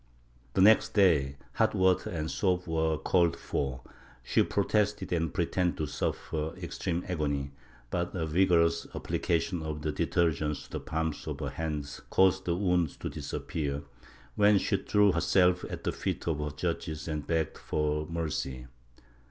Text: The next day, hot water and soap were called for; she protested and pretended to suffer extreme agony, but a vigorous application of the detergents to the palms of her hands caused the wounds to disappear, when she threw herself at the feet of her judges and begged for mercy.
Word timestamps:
The 0.55 0.61
next 0.63 0.95
day, 0.95 1.37
hot 1.53 1.75
water 1.75 2.09
and 2.09 2.31
soap 2.31 2.65
were 2.65 2.97
called 2.97 3.37
for; 3.37 3.81
she 4.23 4.41
protested 4.41 5.13
and 5.13 5.31
pretended 5.31 5.77
to 5.77 5.85
suffer 5.85 6.55
extreme 6.57 7.05
agony, 7.07 7.51
but 7.91 8.15
a 8.15 8.25
vigorous 8.25 8.87
application 8.95 9.61
of 9.61 9.83
the 9.83 9.91
detergents 9.93 10.63
to 10.65 10.71
the 10.71 10.79
palms 10.79 11.27
of 11.27 11.39
her 11.39 11.49
hands 11.51 12.01
caused 12.09 12.45
the 12.45 12.55
wounds 12.55 12.97
to 12.97 13.09
disappear, 13.11 13.83
when 14.33 14.57
she 14.57 14.77
threw 14.77 15.11
herself 15.11 15.63
at 15.69 15.83
the 15.83 15.91
feet 15.91 16.27
of 16.27 16.39
her 16.39 16.49
judges 16.49 17.07
and 17.07 17.27
begged 17.27 17.59
for 17.59 18.07
mercy. 18.07 18.65